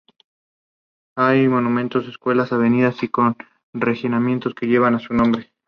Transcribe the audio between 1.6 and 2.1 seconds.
cárter